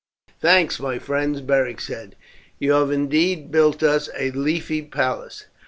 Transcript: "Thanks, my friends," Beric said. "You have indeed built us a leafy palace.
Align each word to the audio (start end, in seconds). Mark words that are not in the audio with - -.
"Thanks, 0.39 0.79
my 0.79 0.97
friends," 0.97 1.41
Beric 1.41 1.79
said. 1.79 2.15
"You 2.57 2.71
have 2.71 2.89
indeed 2.89 3.51
built 3.51 3.83
us 3.83 4.09
a 4.17 4.31
leafy 4.31 4.81
palace. 4.81 5.45